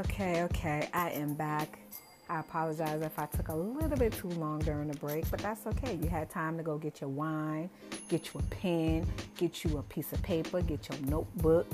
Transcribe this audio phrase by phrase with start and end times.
[0.00, 1.78] Okay, okay, I am back.
[2.28, 5.66] I apologize if I took a little bit too long during the break, but that's
[5.66, 5.98] okay.
[6.02, 7.70] You had time to go get your wine,
[8.10, 9.06] get you a pen,
[9.38, 11.66] get you a piece of paper, get your notebook.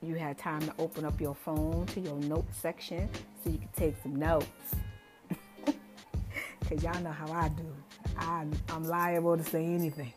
[0.00, 3.10] You had time to open up your phone to your note section
[3.44, 4.46] so you could take some notes.
[6.60, 7.66] Because y'all know how I do.
[8.16, 10.12] I, I'm liable to say anything.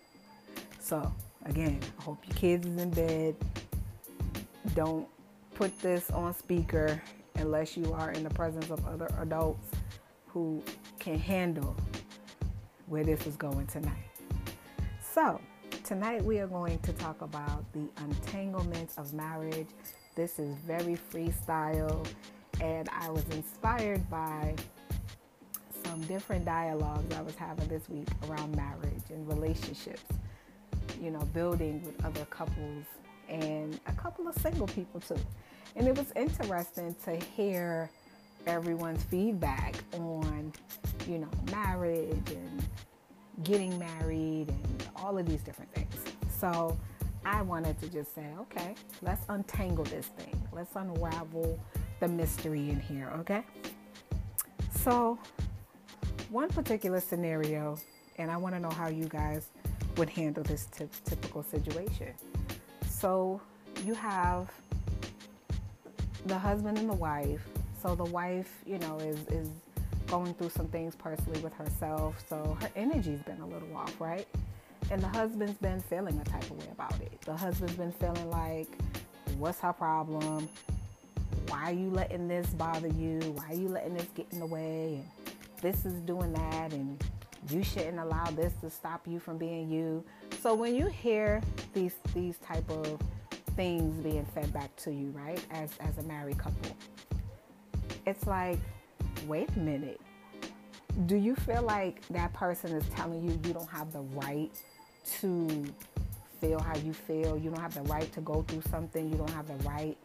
[0.79, 1.11] So,
[1.45, 3.35] again, I hope your kids is in bed.
[4.75, 5.07] Don't
[5.55, 7.01] put this on speaker
[7.35, 9.67] unless you are in the presence of other adults
[10.27, 10.63] who
[10.99, 11.75] can handle
[12.87, 14.09] where this is going tonight.
[15.01, 15.39] So,
[15.83, 19.67] tonight we are going to talk about the entanglements of marriage.
[20.15, 22.05] This is very freestyle,
[22.61, 24.55] and I was inspired by
[25.83, 30.03] some different dialogues I was having this week around marriage and relationships,
[31.01, 32.85] you know, building with other couples
[33.29, 35.17] and a couple of single people too.
[35.75, 37.89] And it was interesting to hear
[38.45, 40.53] everyone's feedback on,
[41.07, 42.63] you know, marriage and
[43.43, 45.95] getting married and all of these different things.
[46.39, 46.77] So
[47.25, 50.41] I wanted to just say, okay, let's untangle this thing.
[50.51, 51.59] Let's unravel
[51.99, 53.43] the mystery in here, okay?
[54.71, 55.17] So,
[56.29, 57.77] one particular scenario,
[58.17, 59.47] and I want to know how you guys
[59.95, 62.13] would handle this t- typical situation.
[62.89, 63.39] So,
[63.85, 64.51] you have
[66.25, 67.41] the husband and the wife.
[67.81, 69.49] So the wife, you know, is is
[70.07, 72.23] going through some things personally with herself.
[72.27, 74.27] So her energy's been a little off, right?
[74.91, 77.19] And the husband's been feeling a type of way about it.
[77.21, 78.67] The husband's been feeling like,
[79.37, 80.47] what's her problem?
[81.47, 83.19] Why are you letting this bother you?
[83.35, 84.99] Why are you letting this get in the way?
[84.99, 87.01] And this is doing that and
[87.49, 90.03] you shouldn't allow this to stop you from being you.
[90.41, 91.41] So when you hear
[91.73, 92.99] these these type of
[93.55, 95.43] things being fed back to you, right?
[95.51, 96.75] As as a married couple.
[98.05, 98.59] It's like,
[99.27, 100.01] wait a minute.
[101.05, 104.51] Do you feel like that person is telling you you don't have the right
[105.19, 105.65] to
[106.39, 107.37] feel how you feel?
[107.37, 109.09] You don't have the right to go through something.
[109.09, 109.97] You don't have the right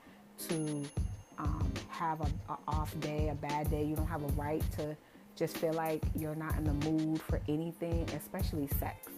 [0.48, 0.84] to
[1.38, 3.84] um, have a, a off day, a bad day.
[3.84, 4.97] You don't have a right to
[5.37, 9.08] just feel like you're not in the mood for anything, especially sex.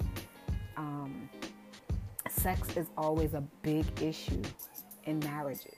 [0.77, 1.29] Um,
[2.41, 4.43] sex is always a big issue
[5.05, 5.75] in marriages.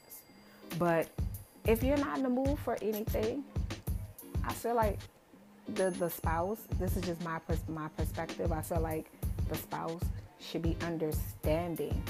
[0.78, 1.08] But
[1.66, 3.44] if you're not in the mood for anything,
[4.46, 4.98] I feel like
[5.74, 6.60] the the spouse.
[6.78, 8.52] This is just my my perspective.
[8.52, 9.10] I feel like
[9.48, 10.02] the spouse
[10.40, 12.00] should be understanding,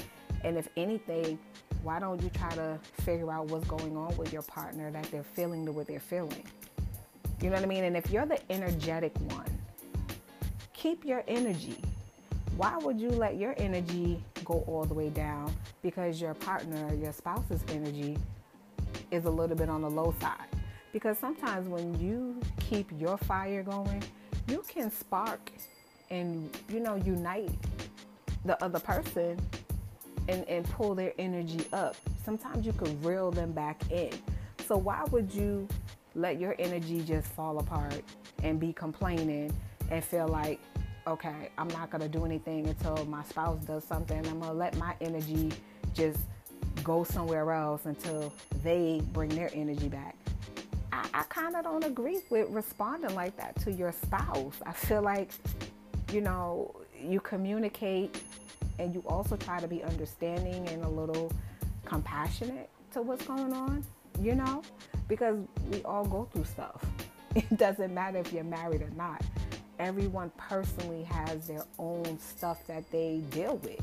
[0.43, 1.39] and if anything,
[1.81, 5.23] why don't you try to figure out what's going on with your partner that they're
[5.23, 6.43] feeling the way they're feeling?
[7.41, 7.83] You know what I mean?
[7.83, 9.49] And if you're the energetic one,
[10.73, 11.77] keep your energy.
[12.55, 17.11] Why would you let your energy go all the way down because your partner, your
[17.11, 18.17] spouse's energy
[19.11, 20.47] is a little bit on the low side.
[20.91, 24.03] Because sometimes when you keep your fire going,
[24.47, 25.51] you can spark
[26.09, 27.49] and you know unite
[28.45, 29.39] the other person
[30.27, 31.95] and, and pull their energy up.
[32.23, 34.11] Sometimes you can reel them back in.
[34.67, 35.67] So why would you
[36.15, 38.03] let your energy just fall apart
[38.43, 39.53] and be complaining
[39.89, 40.59] and feel like
[41.07, 44.25] okay, I'm not gonna do anything until my spouse does something.
[44.27, 45.51] I'm gonna let my energy
[45.93, 46.19] just
[46.83, 48.33] go somewhere else until
[48.63, 50.15] they bring their energy back.
[50.91, 54.55] I, I kind of don't agree with responding like that to your spouse.
[54.65, 55.31] I feel like,
[56.11, 58.21] you know, you communicate
[58.79, 61.31] and you also try to be understanding and a little
[61.85, 63.83] compassionate to what's going on,
[64.21, 64.61] you know,
[65.07, 65.37] because
[65.69, 66.83] we all go through stuff.
[67.35, 69.23] It doesn't matter if you're married or not
[69.83, 73.81] everyone personally has their own stuff that they deal with.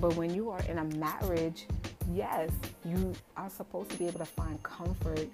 [0.00, 1.66] But when you are in a marriage,
[2.12, 2.50] yes,
[2.84, 5.28] you are supposed to be able to find comfort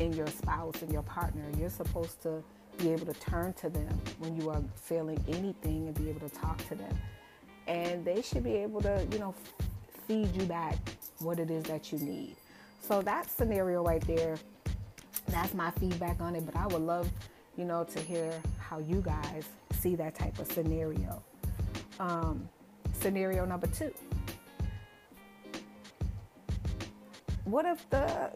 [0.00, 1.42] in your spouse and your partner.
[1.58, 2.42] You're supposed to
[2.78, 6.34] be able to turn to them when you are feeling anything and be able to
[6.34, 6.98] talk to them.
[7.66, 9.34] And they should be able to, you know,
[10.08, 10.76] feed you back
[11.18, 12.36] what it is that you need.
[12.80, 14.38] So that scenario right there,
[15.28, 16.46] that's my feedback on it.
[16.46, 17.10] But I would love
[17.56, 18.32] you know, to hear
[18.70, 19.48] how you guys
[19.80, 21.20] see that type of scenario.
[21.98, 22.48] Um,
[22.92, 23.92] scenario number two.
[27.44, 28.30] What if the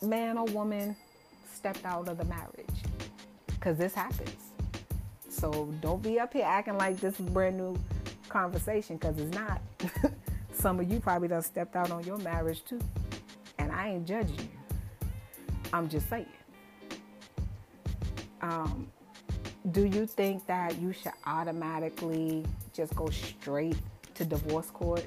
[0.00, 0.96] man or woman
[1.52, 2.78] stepped out of the marriage?
[3.46, 4.52] Because this happens.
[5.28, 7.76] So don't be up here acting like this is brand new
[8.30, 9.60] conversation because it's not.
[10.54, 12.80] Some of you probably done stepped out on your marriage too.
[13.58, 15.08] And I ain't judging you.
[15.74, 16.26] I'm just saying
[18.44, 18.90] um,
[19.70, 22.44] do you think that you should automatically
[22.74, 23.76] just go straight
[24.14, 25.06] to divorce court?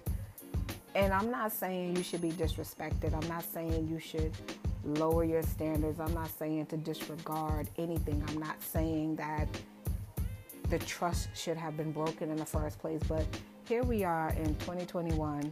[0.96, 3.14] And I'm not saying you should be disrespected.
[3.14, 4.32] I'm not saying you should
[4.84, 6.00] lower your standards.
[6.00, 8.24] I'm not saying to disregard anything.
[8.28, 9.48] I'm not saying that
[10.70, 13.02] the trust should have been broken in the first place.
[13.08, 13.26] But
[13.68, 15.52] here we are in 2021.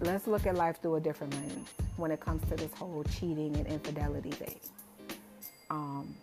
[0.00, 3.56] Let's look at life through a different lens when it comes to this whole cheating
[3.56, 4.56] and infidelity thing.
[5.70, 6.14] Um,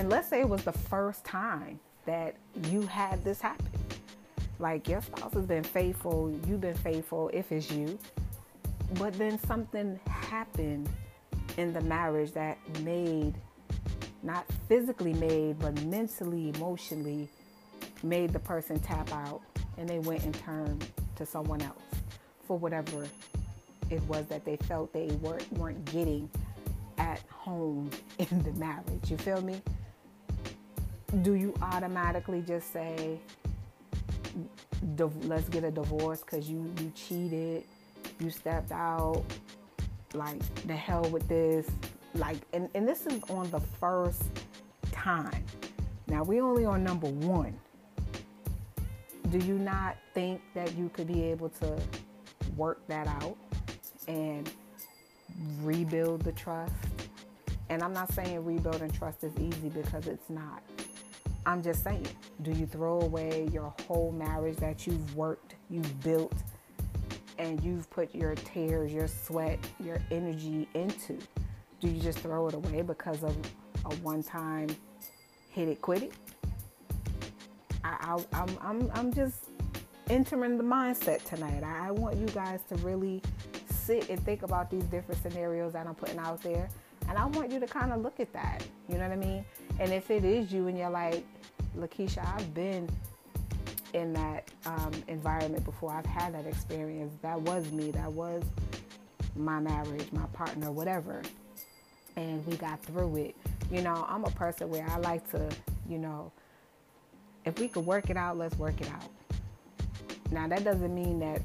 [0.00, 2.34] and let's say it was the first time that
[2.70, 3.68] you had this happen.
[4.58, 7.98] Like your spouse has been faithful, you've been faithful if it's you,
[8.94, 10.88] but then something happened
[11.58, 13.34] in the marriage that made,
[14.22, 17.28] not physically made, but mentally, emotionally,
[18.02, 19.42] made the person tap out
[19.76, 20.82] and they went and turned
[21.16, 21.82] to someone else
[22.46, 23.06] for whatever
[23.90, 26.30] it was that they felt they weren't, weren't getting
[26.96, 29.10] at home in the marriage.
[29.10, 29.60] You feel me?
[31.22, 33.18] Do you automatically just say,
[35.24, 37.64] let's get a divorce because you, you cheated,
[38.20, 39.24] you stepped out,
[40.14, 41.66] like the hell with this?
[42.14, 44.22] Like, and, and this is on the first
[44.92, 45.44] time.
[46.06, 47.58] Now we only on number one.
[49.30, 51.76] Do you not think that you could be able to
[52.56, 53.36] work that out
[54.08, 54.50] and
[55.62, 56.72] rebuild the trust?
[57.68, 60.62] And I'm not saying rebuilding trust is easy because it's not.
[61.50, 62.06] I'm just saying,
[62.42, 66.32] do you throw away your whole marriage that you've worked, you've built,
[67.38, 71.18] and you've put your tears, your sweat, your energy into?
[71.80, 73.36] Do you just throw it away because of
[73.84, 74.68] a one time
[75.50, 76.12] hit it, quit it?
[77.82, 79.46] I, I, I'm, I'm, I'm just
[80.08, 81.64] entering the mindset tonight.
[81.64, 83.22] I, I want you guys to really
[83.70, 86.68] sit and think about these different scenarios that I'm putting out there.
[87.08, 88.64] And I want you to kind of look at that.
[88.88, 89.44] You know what I mean?
[89.80, 91.24] And if it is you and you're like,
[91.76, 92.88] Lakeisha, I've been
[93.92, 95.92] in that um, environment before.
[95.92, 97.14] I've had that experience.
[97.22, 97.90] That was me.
[97.90, 98.42] That was
[99.36, 101.22] my marriage, my partner, whatever.
[102.16, 103.36] And we got through it.
[103.70, 105.48] You know, I'm a person where I like to,
[105.88, 106.32] you know,
[107.44, 109.10] if we could work it out, let's work it out.
[110.30, 111.40] Now, that doesn't mean that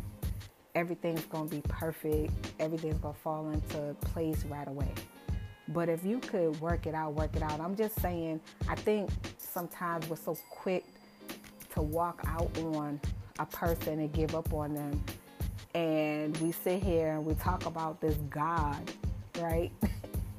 [0.75, 4.91] everything's going to be perfect, everything's going to fall into place right away.
[5.69, 7.59] But if you could work it out, work it out.
[7.59, 9.09] I'm just saying, I think
[9.55, 10.83] sometimes we're so quick
[11.73, 12.99] to walk out on
[13.39, 15.01] a person and give up on them.
[15.73, 18.91] And we sit here and we talk about this God,
[19.39, 19.71] right?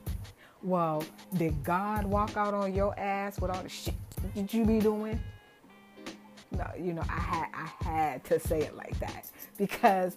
[0.63, 1.03] well,
[1.35, 3.95] did God walk out on your ass with all the shit
[4.35, 5.19] that you be doing?
[6.51, 10.15] No, you know, I had I had to say it like that because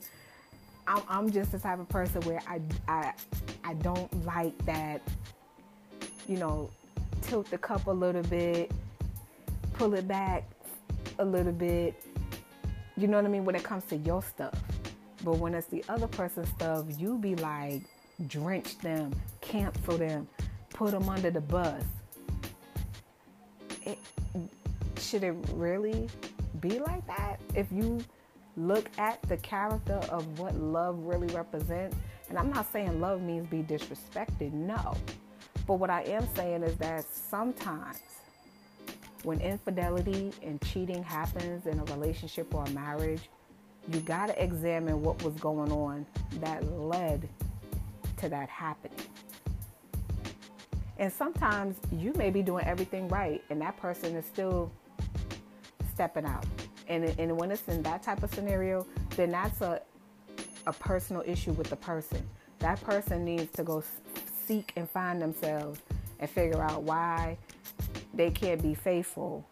[0.87, 3.13] I'm, I'm just the type of person where I, I
[3.63, 5.01] I don't like that,
[6.27, 6.69] you know,
[7.21, 8.71] tilt the cup a little bit,
[9.79, 10.43] pull it back
[11.19, 11.95] a little bit.
[12.97, 13.45] You know what I mean?
[13.45, 14.53] When it comes to your stuff.
[15.23, 17.83] But when it's the other person's stuff, you be like,
[18.27, 20.27] drench them, cancel them,
[20.71, 21.81] put them under the bus.
[23.85, 23.97] It,
[24.97, 26.09] should it really
[26.59, 27.39] be like that?
[27.55, 27.99] If you
[28.57, 31.95] look at the character of what love really represents,
[32.27, 34.97] and I'm not saying love means be disrespected, no.
[35.65, 38.01] But what I am saying is that sometimes
[39.23, 43.29] when infidelity and cheating happens in a relationship or a marriage,
[43.91, 46.05] you got to examine what was going on
[46.39, 47.27] that led
[48.17, 48.97] to that happening.
[50.97, 54.71] And sometimes you may be doing everything right, and that person is still
[55.93, 56.45] stepping out.
[56.87, 58.85] And, and when it's in that type of scenario,
[59.15, 59.81] then that's a,
[60.67, 62.27] a personal issue with the person.
[62.59, 63.83] That person needs to go
[64.45, 65.79] seek and find themselves
[66.19, 67.37] and figure out why
[68.19, 69.47] they can't be faithful,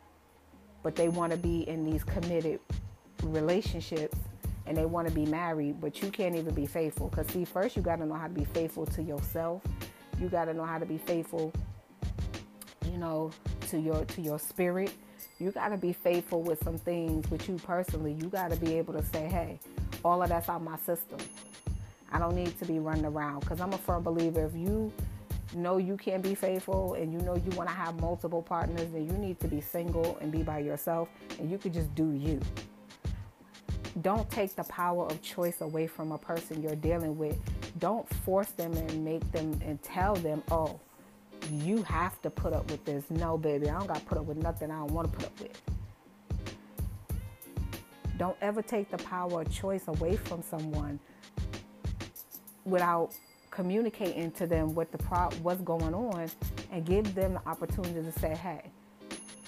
[0.84, 2.60] but they want to be in these committed
[3.24, 4.18] relationships
[4.66, 7.08] and they want to be married, but you can't even be faithful.
[7.08, 9.62] Because, see, first you got to know how to be faithful to yourself.
[10.20, 11.54] You got to know how to be faithful,
[12.92, 13.32] you know,
[13.70, 14.92] to your to your spirit.
[15.40, 18.18] You got to be faithful with some things with you personally.
[18.20, 19.60] You got to be able to say, hey,
[20.04, 21.20] all of that's out my system.
[22.12, 24.44] I don't need to be running around because I'm a firm believer.
[24.46, 24.92] If you
[25.56, 29.06] know you can't be faithful and you know you want to have multiple partners, then
[29.06, 32.40] you need to be single and be by yourself and you could just do you.
[34.02, 37.38] Don't take the power of choice away from a person you're dealing with.
[37.80, 40.80] Don't force them and make them and tell them, oh,
[41.52, 43.06] you have to put up with this.
[43.10, 45.26] No, baby, I don't got to put up with nothing I don't want to put
[45.26, 45.62] up with.
[48.18, 51.00] Don't ever take the power of choice away from someone
[52.66, 53.14] without
[53.58, 56.30] communicating to them what the pro- what's going on
[56.72, 58.62] and give them the opportunity to say, hey,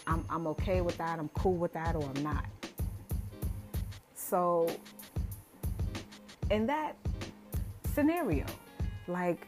[0.07, 2.45] I'm, I'm okay with that, I'm cool with that, or I'm not.
[4.15, 4.67] So,
[6.49, 6.95] in that
[7.93, 8.47] scenario.
[9.07, 9.45] Like,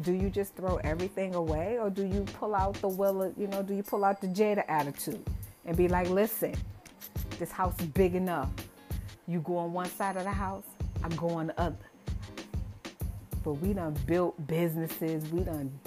[0.00, 3.62] do you just throw everything away or do you pull out the Will, you know,
[3.62, 5.22] do you pull out the Jada attitude
[5.66, 6.54] and be like, listen,
[7.38, 8.48] this house is big enough.
[9.26, 10.64] You go on one side of the house,
[11.04, 11.87] I'm going the other.
[13.44, 15.78] But we done built businesses, we done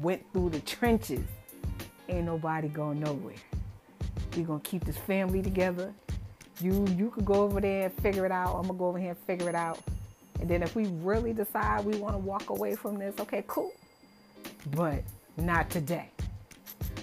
[0.00, 1.26] went through the trenches.
[2.08, 3.34] Ain't nobody going nowhere.
[4.36, 5.92] We gonna keep this family together.
[6.60, 8.56] You you could go over there and figure it out.
[8.56, 9.80] I'm gonna go over here and figure it out.
[10.40, 13.72] And then if we really decide we want to walk away from this, okay, cool.
[14.70, 15.02] But
[15.36, 16.10] not today.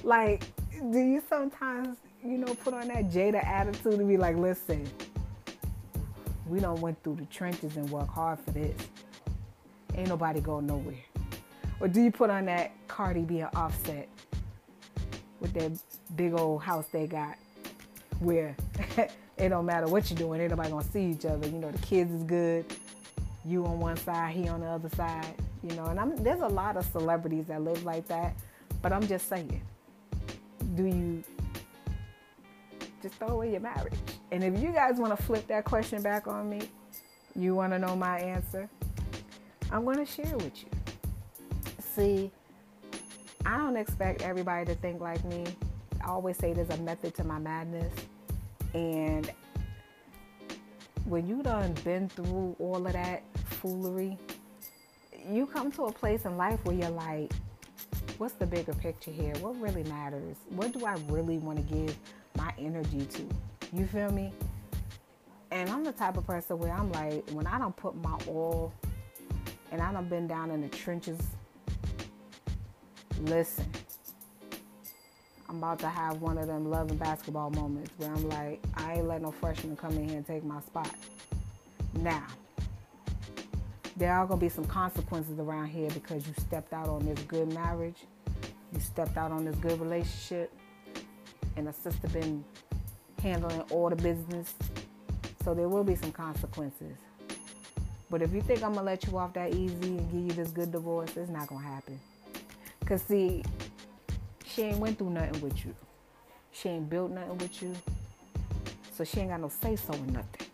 [0.03, 0.43] Like,
[0.91, 4.87] do you sometimes, you know, put on that Jada attitude and be like, listen,
[6.47, 8.75] we don't went through the trenches and work hard for this.
[9.95, 11.03] Ain't nobody going nowhere.
[11.79, 14.07] Or do you put on that Cardi B and Offset
[15.39, 15.71] with that
[16.15, 17.37] big old house they got
[18.19, 18.55] where
[19.37, 21.47] it don't matter what you're doing, ain't nobody gonna see each other.
[21.47, 22.65] You know, the kids is good,
[23.45, 25.33] you on one side, he on the other side.
[25.63, 28.35] You know, and I'm, there's a lot of celebrities that live like that.
[28.81, 29.61] But I'm just saying,
[30.75, 31.23] do you
[33.01, 33.93] just throw away your marriage?
[34.31, 36.69] And if you guys want to flip that question back on me,
[37.35, 38.69] you want to know my answer,
[39.71, 40.69] I'm going to share with you.
[41.79, 42.31] See,
[43.45, 45.45] I don't expect everybody to think like me.
[46.03, 47.93] I always say there's a method to my madness.
[48.73, 49.31] And
[51.05, 54.17] when you done been through all of that foolery,
[55.29, 57.31] you come to a place in life where you're like,
[58.17, 59.33] what's the bigger picture here?
[59.39, 60.37] What really matters?
[60.49, 61.97] What do I really want to give
[62.37, 63.29] my energy to?
[63.73, 64.31] You feel me?
[65.51, 68.73] And I'm the type of person where I'm like, when I don't put my all
[69.75, 71.19] and I done been down in the trenches,
[73.23, 73.65] listen,
[75.49, 78.93] I'm about to have one of them Love & Basketball moments where I'm like, I
[78.93, 80.89] ain't let no freshman come in here and take my spot.
[81.95, 82.25] Now,
[83.97, 87.51] there are gonna be some consequences around here because you stepped out on this good
[87.51, 88.05] marriage,
[88.71, 90.53] you stepped out on this good relationship,
[91.57, 92.45] and a sister been
[93.21, 94.53] handling all the business.
[95.43, 96.95] So there will be some consequences.
[98.09, 100.51] But if you think I'm gonna let you off that easy and give you this
[100.51, 101.99] good divorce, it's not gonna happen.
[102.85, 103.43] Cause see,
[104.45, 105.75] she ain't went through nothing with you.
[106.51, 107.73] She ain't built nothing with you.
[108.93, 110.47] So she ain't got no say so in nothing.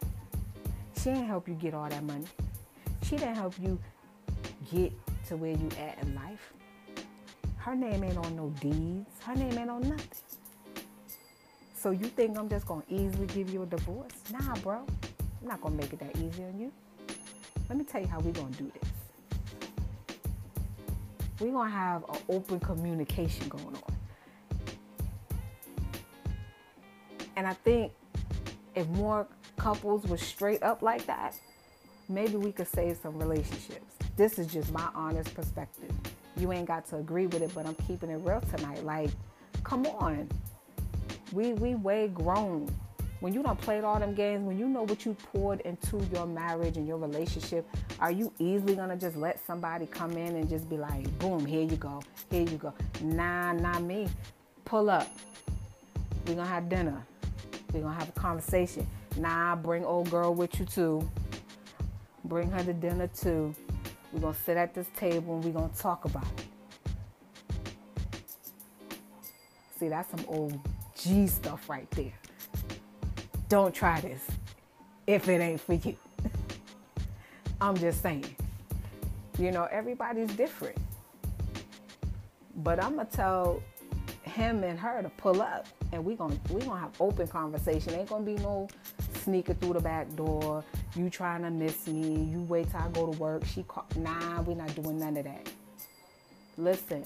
[1.01, 2.25] She ain't help you get all that money.
[3.03, 3.77] She didn't help you
[4.72, 4.93] get
[5.27, 6.53] to where you at in life.
[7.58, 9.10] Her name ain't on no deeds.
[9.24, 10.08] Her name ain't on nothing.
[11.75, 14.13] So you think I'm just gonna easily give you a divorce?
[14.31, 14.86] Nah, bro.
[15.41, 16.72] I'm not gonna make it that easy on you.
[17.70, 18.91] Let me tell you how we're gonna do this
[21.41, 23.98] we're going to have an open communication going on.
[27.36, 27.91] And I think
[28.75, 29.27] if more
[29.58, 31.36] couples were straight up like that,
[32.08, 33.96] maybe we could save some relationships.
[34.15, 35.91] This is just my honest perspective.
[36.38, 38.84] You ain't got to agree with it, but I'm keeping it real tonight.
[38.84, 39.10] Like,
[39.63, 40.30] come on.
[41.32, 42.70] We we way grown
[43.22, 46.25] when you don't play all them games, when you know what you poured into your
[46.25, 47.68] marriage and your relationship,
[48.00, 51.62] are you easily gonna just let somebody come in and just be like, boom, here
[51.62, 52.01] you go,
[52.32, 52.74] here you go?
[53.01, 54.10] Nah, not me.
[54.66, 55.08] Pull up.
[56.25, 57.06] We're gonna have dinner.
[57.72, 58.88] We're gonna have a conversation.
[59.18, 61.08] Nah, bring old girl with you too.
[62.25, 63.54] Bring her to dinner too.
[64.12, 66.46] We're gonna sit at this table and we're gonna talk about it.
[69.80, 70.60] See, that's some old
[70.96, 72.13] G stuff right there.
[73.51, 74.25] Don't try this
[75.05, 75.98] if it ain't for you.
[77.62, 78.34] I'm just saying.
[79.38, 80.77] You know, everybody's different.
[82.55, 83.62] But I'm gonna tell
[84.24, 87.93] him and her to pull up and we're gonna we gonna have open conversation.
[87.93, 88.70] Ain't gonna be no
[89.15, 90.63] sneaking through the back door.
[90.96, 92.24] You trying to miss me.
[92.24, 93.43] You wait till I go to work.
[93.43, 95.51] She call, nah, we not doing none of that.
[96.58, 97.03] Listen,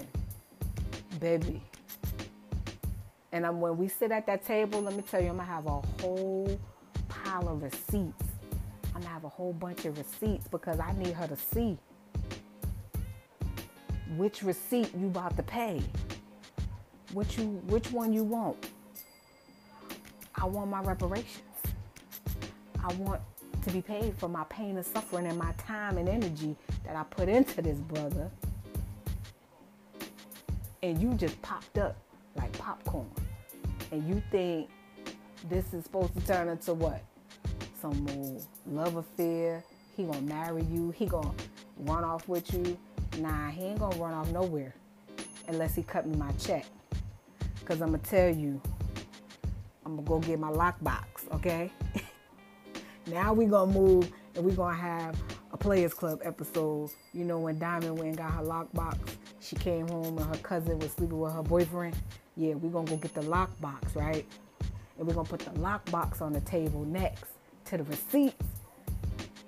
[1.19, 1.63] baby,
[3.35, 5.65] and I'm, when we sit at that table, let me tell you, I'm gonna have
[5.65, 6.57] a whole
[7.09, 8.23] pile of receipts.
[8.95, 11.77] I'm gonna have a whole bunch of receipts because I need her to see
[14.15, 15.81] which receipt you about to pay.
[17.11, 18.69] Which you, which one you want.
[20.35, 21.41] I want my reparations.
[22.81, 23.19] I want
[23.63, 27.03] to be paid for my pain and suffering and my time and energy that I
[27.03, 28.31] put into this brother.
[30.81, 31.97] And you just popped up
[32.37, 33.09] like popcorn
[33.95, 34.69] and you think
[35.47, 37.01] this is supposed to turn into what?
[37.81, 39.63] Some more love affair.
[39.95, 40.91] He gonna marry you.
[40.91, 41.31] He gonna
[41.79, 42.77] run off with you.
[43.19, 44.75] Nah, he ain't gonna run off nowhere
[45.47, 46.65] unless he cut me my check.
[47.63, 48.61] Cause I'm gonna tell you,
[49.85, 51.71] I'm gonna go get my lockbox, okay?
[53.07, 55.15] now we gonna move and we gonna have
[55.53, 56.89] a Players Club episode.
[57.13, 58.97] You know when Diamond went and got her lockbox.
[59.39, 61.95] She came home and her cousin was sleeping with her boyfriend.
[62.37, 64.25] Yeah, we're gonna go get the lockbox, right?
[64.97, 67.25] And we're gonna put the lockbox on the table next
[67.65, 68.45] to the receipts.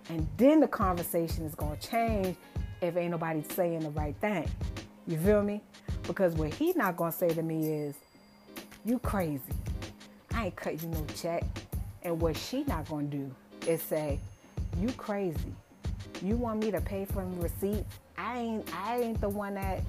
[0.10, 2.38] And then the conversation is gonna change
[2.82, 4.50] if ain't nobody saying the right thing.
[5.06, 5.62] You feel me?
[6.04, 7.96] Because what he not gonna say to me is,
[8.86, 9.42] you crazy.
[10.34, 11.44] I ain't cut you no check.
[12.04, 13.30] And what she not gonna do
[13.66, 14.20] is say,
[14.80, 15.54] you crazy.
[16.22, 18.00] You want me to pay for receipts?
[18.18, 19.82] I ain't I ain't the one that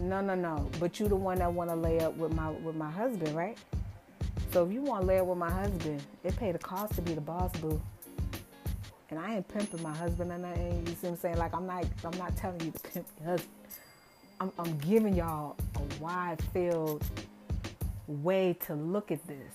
[0.00, 0.68] no no no.
[0.80, 3.58] But you the one that wanna lay up with my with my husband, right?
[4.52, 7.02] So if you want to lay up with my husband, it pay the cost to
[7.02, 7.80] be the boss boo.
[9.10, 10.84] And I ain't pimping my husband or nothing.
[10.86, 11.38] You see what I'm saying?
[11.38, 13.54] Like I'm not I'm not telling you to pimp your husband.
[14.40, 17.04] I'm, I'm giving y'all a wide field
[18.08, 19.54] way to look at this.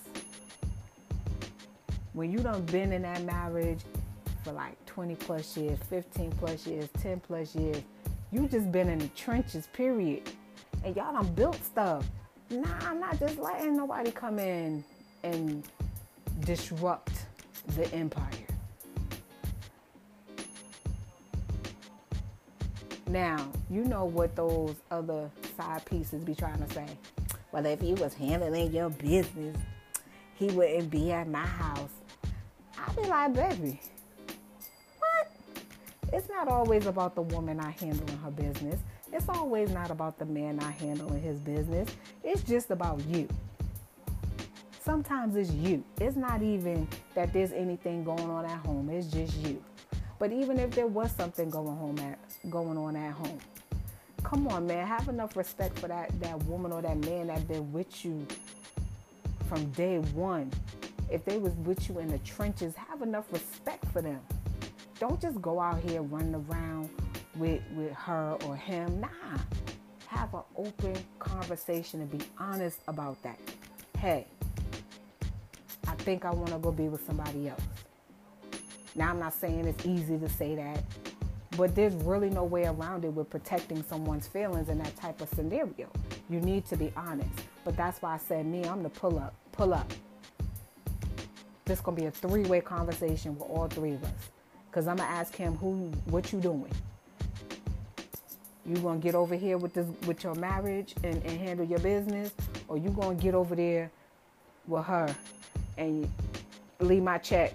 [2.13, 3.81] When you done been in that marriage
[4.43, 7.81] for like 20 plus years, 15 plus years, 10 plus years,
[8.35, 10.29] you just been in the trenches, period.
[10.83, 12.05] And y'all done built stuff.
[12.49, 14.83] Nah, I'm not just letting nobody come in
[15.23, 15.63] and
[16.41, 17.13] disrupt
[17.77, 18.27] the empire.
[23.07, 26.87] Now, you know what those other side pieces be trying to say.
[27.53, 29.55] Well, if he was handling your business,
[30.35, 31.89] he wouldn't be at my house.
[32.77, 33.79] I'd be like, baby?
[36.15, 38.79] It's not always about the woman not handling her business.
[39.12, 41.89] It's always not about the man not handling his business.
[42.24, 43.27] It's just about you.
[44.79, 45.84] Sometimes it's you.
[46.00, 48.89] It's not even that there's anything going on at home.
[48.89, 49.62] It's just you.
[50.17, 52.17] But even if there was something going home at
[52.50, 53.39] going on at home,
[54.24, 57.74] come on, man, have enough respect for that that woman or that man that been
[57.74, 58.25] with you
[59.50, 60.50] from day one.
[61.12, 64.22] If they was with you in the trenches, have enough respect for them.
[64.99, 66.89] Don't just go out here running around
[67.35, 69.01] with with her or him.
[69.01, 69.09] Nah.
[70.07, 73.37] Have an open conversation and be honest about that.
[73.98, 74.25] Hey,
[75.87, 77.61] I think I want to go be with somebody else.
[78.96, 80.81] Now I'm not saying it's easy to say that,
[81.57, 85.27] but there's really no way around it with protecting someone's feelings in that type of
[85.29, 85.89] scenario.
[86.29, 87.29] You need to be honest.
[87.65, 89.33] But that's why I said me, I'm the pull up.
[89.51, 89.91] Pull up.
[91.65, 94.11] This gonna be a three-way conversation with all three of us.
[94.75, 96.70] Cause I'm gonna ask him who what you doing.
[98.66, 102.33] You gonna get over here with this with your marriage and, and handle your business,
[102.68, 103.90] or you gonna get over there
[104.68, 105.16] with her
[105.77, 106.11] and
[106.81, 107.53] leave my check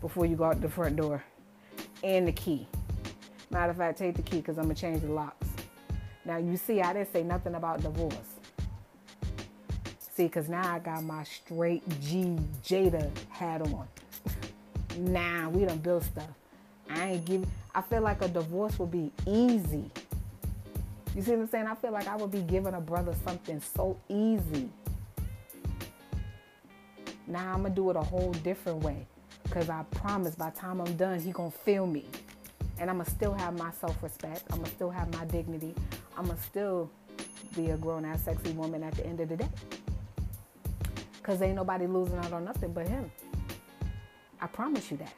[0.00, 1.22] before you go out the front door
[2.02, 2.66] and the key.
[3.50, 5.46] Matter of fact, take the key because I'm gonna change the locks.
[6.24, 8.14] Now you see, I didn't say nothing about divorce.
[10.14, 13.86] See, because now I got my straight G Jada hat on.
[14.98, 16.28] Nah, we done built stuff.
[16.88, 17.46] I ain't give.
[17.74, 19.90] I feel like a divorce would be easy.
[21.14, 21.66] You see what I'm saying?
[21.66, 24.68] I feel like I would be giving a brother something so easy.
[27.26, 29.06] Now I'm gonna do it a whole different way.
[29.50, 32.06] Cause I promise by time I'm done, he gonna feel me.
[32.78, 34.44] And I'ma still have my self-respect.
[34.52, 35.74] I'ma still have my dignity.
[36.16, 36.90] I'ma still
[37.56, 39.48] be a grown ass sexy woman at the end of the day.
[41.22, 43.10] Cause ain't nobody losing out on nothing but him.
[44.40, 45.14] I promise you that.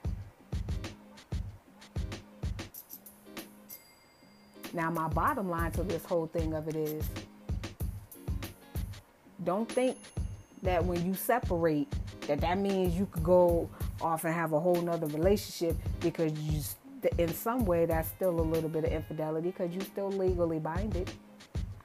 [4.75, 7.05] Now, my bottom line to this whole thing of it is
[9.45, 9.99] don't think
[10.63, 11.93] that when you separate,
[12.27, 13.69] that that means you could go
[14.01, 16.61] off and have a whole nother relationship because you,
[17.19, 21.11] in some way, that's still a little bit of infidelity because you're still legally binded.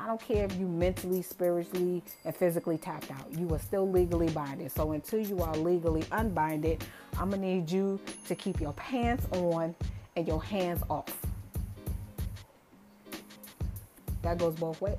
[0.07, 3.25] I don't care if you mentally, spiritually, and physically tapped out.
[3.37, 4.71] You are still legally binded.
[4.71, 6.81] So until you are legally unbinded,
[7.19, 9.75] I'm gonna need you to keep your pants on
[10.15, 11.13] and your hands off.
[14.21, 14.95] That goes both ways.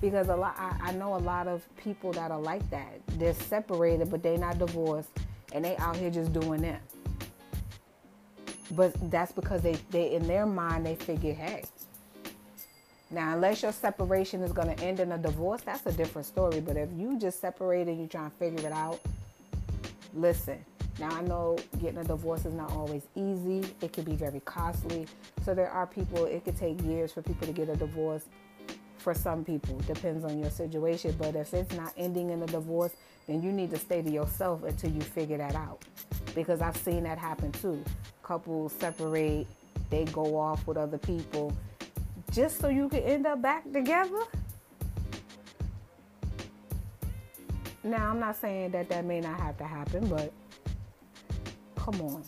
[0.00, 3.00] Because a lot, I, I know a lot of people that are like that.
[3.20, 5.10] They're separated, but they're not divorced,
[5.52, 6.82] and they out here just doing that.
[8.72, 11.62] But that's because they, they in their mind they figure, hey.
[13.12, 16.60] Now, unless your separation is going to end in a divorce, that's a different story.
[16.60, 19.00] But if you just separated and you're trying to figure it out,
[20.14, 20.64] listen.
[20.98, 23.64] Now, I know getting a divorce is not always easy.
[23.82, 25.06] It can be very costly.
[25.44, 28.24] So there are people, it could take years for people to get a divorce.
[28.96, 31.14] For some people, depends on your situation.
[31.18, 32.92] But if it's not ending in a divorce,
[33.26, 35.84] then you need to stay to yourself until you figure that out.
[36.34, 37.84] Because I've seen that happen too.
[38.22, 39.46] Couples separate,
[39.90, 41.52] they go off with other people
[42.32, 44.22] just so you can end up back together.
[47.84, 50.32] Now, I'm not saying that that may not have to happen, but
[51.76, 52.24] come on.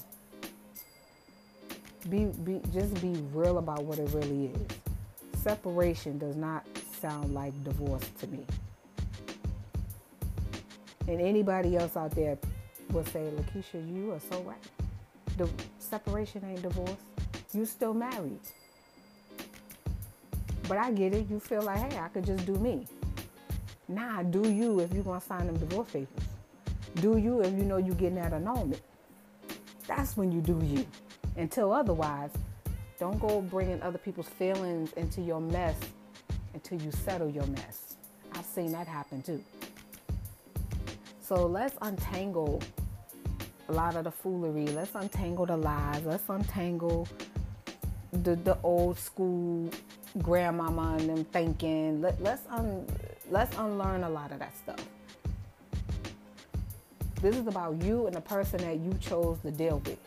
[2.11, 5.41] be, be just be real about what it really is.
[5.41, 6.67] Separation does not
[7.01, 8.45] sound like divorce to me.
[11.07, 12.39] And anybody else out there
[12.91, 14.57] will say, Lakeisha, you are so right.
[15.37, 16.97] The separation ain't divorce.
[17.53, 18.41] You still married.
[20.69, 21.29] But I get it.
[21.29, 22.87] You feel like, hey, I could just do me.
[23.89, 26.25] Nah, do you if you're gonna sign them divorce papers.
[26.97, 28.81] Do you if you know you're getting that annulment.
[29.87, 30.87] That's when you do you.
[31.37, 32.31] Until otherwise,
[32.99, 35.77] don't go bringing other people's feelings into your mess
[36.55, 37.97] until you settle your mess.
[38.33, 39.43] I've seen that happen too.
[41.21, 42.63] So let's untangle
[43.69, 44.67] a lot of the foolery.
[44.67, 46.05] Let's untangle the lies.
[46.05, 47.09] Let's untangle
[48.13, 49.71] the the old school
[50.23, 52.01] grandmama and them thinking.
[52.01, 52.87] Let, let's un,
[53.31, 54.85] let's unlearn a lot of that stuff.
[57.21, 59.99] This is about you and the person that you chose to deal with.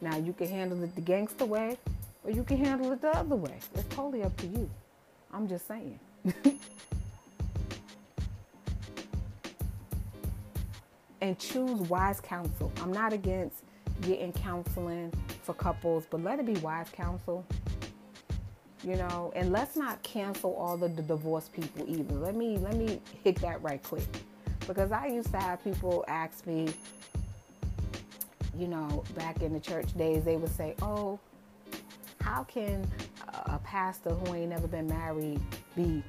[0.00, 1.76] Now you can handle it the gangster way,
[2.24, 3.58] or you can handle it the other way.
[3.74, 4.70] It's totally up to you.
[5.32, 5.98] I'm just saying.
[11.20, 12.70] and choose wise counsel.
[12.80, 13.64] I'm not against
[14.02, 17.44] getting counseling for couples, but let it be wise counsel.
[18.84, 22.14] You know, and let's not cancel all the, the divorced people either.
[22.14, 24.06] Let me let me hit that right quick.
[24.66, 26.68] Because I used to have people ask me,
[28.56, 31.18] you know, back in the church days, they would say, "Oh,
[32.20, 32.86] how can
[33.46, 35.40] a pastor who ain't never been married
[35.74, 36.02] be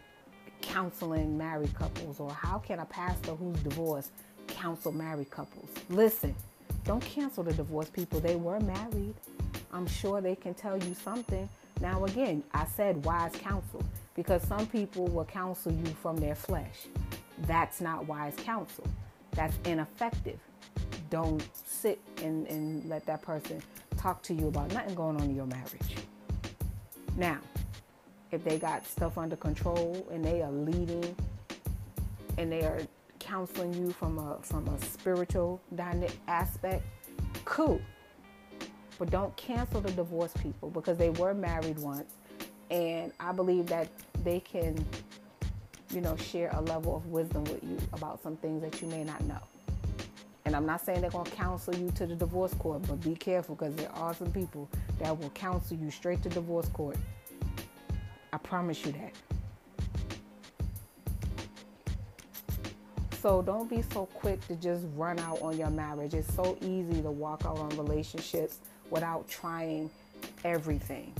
[0.61, 4.11] counseling married couples or how can a pastor who's divorced
[4.47, 5.69] counsel married couples.
[5.89, 6.35] Listen,
[6.87, 8.21] don't cancel the divorced people.
[8.21, 9.13] They were married.
[9.73, 11.47] I'm sure they can tell you something.
[11.81, 13.83] Now, again, I said wise counsel
[14.15, 16.87] because some people will counsel you from their flesh.
[17.39, 18.87] That's not wise counsel,
[19.31, 20.39] that's ineffective.
[21.09, 23.61] Don't sit and, and let that person
[23.97, 25.95] talk to you about nothing going on in your marriage.
[27.15, 27.39] Now,
[28.31, 31.15] if they got stuff under control and they are leading
[32.37, 32.79] and they are
[33.19, 36.83] counseling you from a from a spiritual dynamic aspect,
[37.45, 37.81] cool.
[38.99, 42.13] But don't cancel the divorce people because they were married once,
[42.71, 43.89] and I believe that
[44.23, 44.83] they can,
[45.91, 49.03] you know, share a level of wisdom with you about some things that you may
[49.03, 49.39] not know.
[50.45, 53.15] And I'm not saying they're going to counsel you to the divorce court, but be
[53.15, 56.95] careful because there are some people that will counsel you straight to divorce court.
[58.31, 59.13] I promise you that.
[63.27, 66.13] So don't be so quick to just run out on your marriage.
[66.13, 68.59] It's so easy to walk out on relationships
[68.89, 69.89] without trying
[70.45, 71.13] everything.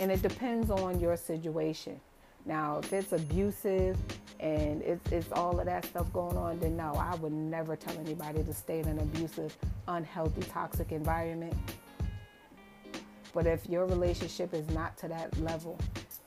[0.00, 2.00] And it depends on your situation.
[2.46, 3.96] Now, if it's abusive
[4.40, 7.96] and it's, it's all of that stuff going on, then no, I would never tell
[8.00, 11.54] anybody to stay in an abusive, unhealthy, toxic environment.
[13.32, 15.78] But if your relationship is not to that level,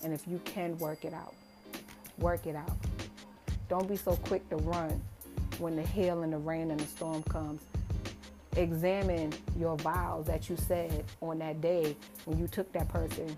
[0.02, 1.34] and if you can work it out,
[2.20, 2.72] work it out.
[3.68, 5.02] Don't be so quick to run
[5.58, 7.62] when the hail and the rain and the storm comes.
[8.56, 13.36] Examine your vows that you said on that day when you took that person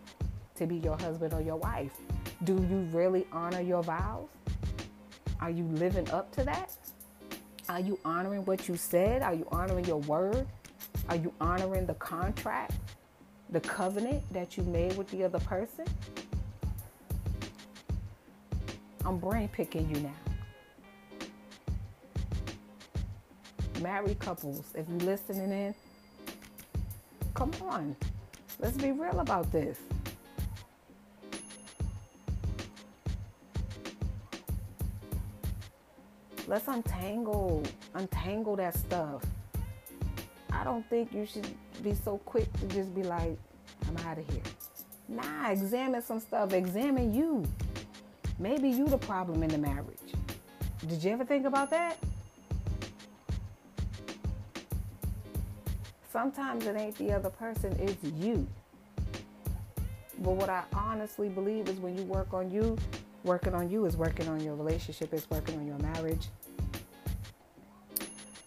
[0.55, 1.93] to be your husband or your wife.
[2.43, 4.27] Do you really honor your vows?
[5.39, 6.75] Are you living up to that?
[7.69, 9.21] Are you honoring what you said?
[9.21, 10.47] Are you honoring your word?
[11.09, 12.73] Are you honoring the contract,
[13.49, 15.85] the covenant that you made with the other person?
[19.07, 20.13] I'm brain picking you now.
[23.81, 25.73] Married couples, if you're listening in,
[27.33, 27.95] come on.
[28.59, 29.79] Let's be real about this.
[36.45, 39.21] Let's untangle, untangle that stuff.
[40.51, 41.47] I don't think you should
[41.81, 43.37] be so quick to just be like,
[43.87, 44.43] I'm out of here.
[45.07, 46.51] Nah, examine some stuff.
[46.51, 47.45] Examine you.
[48.39, 50.13] Maybe you the problem in the marriage.
[50.87, 51.97] Did you ever think about that?
[56.11, 58.47] Sometimes it ain't the other person, it's you.
[60.19, 62.77] But what I honestly believe is when you work on you,
[63.23, 66.27] working on you is working on your relationship, is working on your marriage.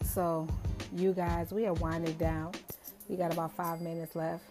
[0.03, 0.49] So,
[0.97, 2.53] you guys, we are winding down.
[3.09, 4.43] We got about five minutes left.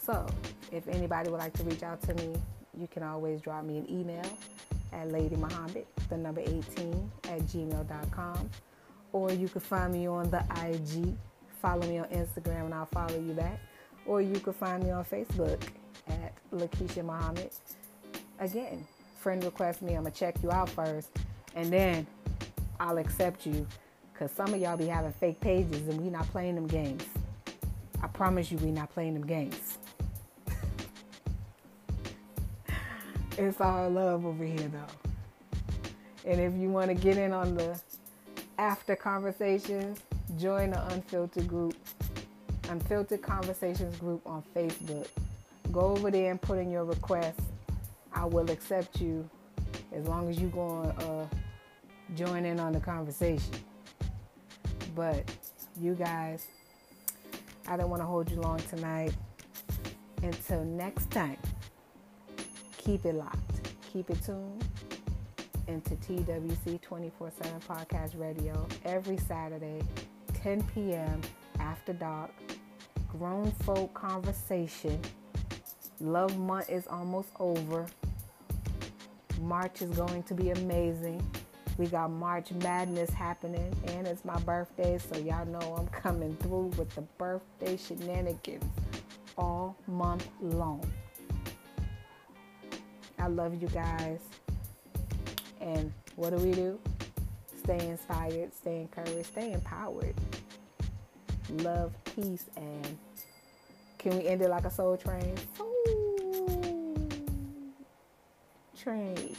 [0.00, 0.26] So,
[0.70, 2.34] if anybody would like to reach out to me,
[2.78, 4.24] you can always drop me an email
[4.92, 8.50] at Lady Muhammad, the number 18 at gmail.com.
[9.12, 11.14] Or you can find me on the IG.
[11.60, 13.60] Follow me on Instagram and I'll follow you back.
[14.06, 15.60] Or you can find me on Facebook
[16.08, 17.50] at Lakeisha Muhammad.
[18.38, 18.86] Again,
[19.18, 21.10] friend request me, I'm going to check you out first.
[21.54, 22.06] And then
[22.78, 23.66] I'll accept you
[24.20, 27.04] Because some of y'all be having fake pages and we not playing them games.
[28.02, 29.78] I promise you, we not playing them games.
[33.40, 35.10] It's all love over here, though.
[36.30, 37.80] And if you want to get in on the
[38.58, 40.00] after conversations,
[40.38, 41.74] join the Unfiltered group,
[42.68, 45.08] Unfiltered Conversations group on Facebook.
[45.72, 47.40] Go over there and put in your request.
[48.12, 49.28] I will accept you
[49.92, 51.26] as long as you go and uh,
[52.14, 53.54] join in on the conversation.
[54.94, 55.24] But
[55.80, 56.46] you guys,
[57.66, 59.14] I don't want to hold you long tonight.
[60.22, 61.38] Until next time,
[62.80, 64.64] keep it locked, keep it tuned
[65.68, 69.82] into TWC 24 7 Podcast Radio every Saturday,
[70.34, 71.20] 10 p.m.
[71.58, 72.30] after dark.
[73.08, 75.00] Grown folk conversation.
[76.00, 77.86] Love month is almost over.
[79.42, 81.22] March is going to be amazing.
[81.76, 86.72] We got March Madness happening, and it's my birthday, so y'all know I'm coming through
[86.76, 88.64] with the birthday shenanigans
[89.36, 90.84] all month long.
[93.20, 94.20] I love you guys.
[95.60, 96.78] And what do we do?
[97.62, 100.14] Stay inspired, stay encouraged, stay empowered.
[101.50, 102.98] Love, peace, and
[103.98, 105.34] can we end it like a soul train?
[105.56, 106.96] Soul
[108.82, 109.36] train.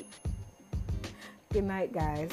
[1.51, 2.29] Good night, guys.